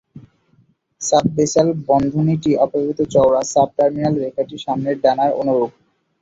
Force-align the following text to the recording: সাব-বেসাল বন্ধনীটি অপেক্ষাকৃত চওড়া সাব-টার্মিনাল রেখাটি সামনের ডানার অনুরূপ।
সাব-বেসাল 1.01 1.67
বন্ধনীটি 1.87 2.51
অপেক্ষাকৃত 2.57 2.99
চওড়া 3.13 3.41
সাব-টার্মিনাল 3.53 4.13
রেখাটি 4.23 4.55
সামনের 4.65 4.95
ডানার 5.03 5.31
অনুরূপ। 5.41 5.71